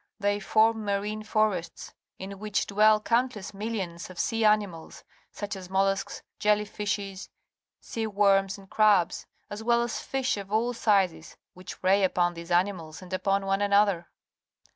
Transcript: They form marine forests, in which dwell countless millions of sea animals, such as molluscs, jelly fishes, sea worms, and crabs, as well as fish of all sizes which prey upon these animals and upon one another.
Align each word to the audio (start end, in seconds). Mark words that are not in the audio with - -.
They 0.19 0.39
form 0.39 0.83
marine 0.85 1.21
forests, 1.21 1.93
in 2.17 2.39
which 2.39 2.65
dwell 2.65 2.99
countless 2.99 3.53
millions 3.53 4.09
of 4.09 4.17
sea 4.19 4.43
animals, 4.43 5.03
such 5.31 5.55
as 5.55 5.69
molluscs, 5.69 6.23
jelly 6.39 6.65
fishes, 6.65 7.29
sea 7.79 8.07
worms, 8.07 8.57
and 8.57 8.67
crabs, 8.67 9.27
as 9.51 9.63
well 9.63 9.83
as 9.83 9.99
fish 10.01 10.37
of 10.37 10.51
all 10.51 10.73
sizes 10.73 11.37
which 11.53 11.81
prey 11.81 12.03
upon 12.03 12.33
these 12.33 12.49
animals 12.49 13.03
and 13.03 13.13
upon 13.13 13.45
one 13.45 13.61
another. 13.61 14.09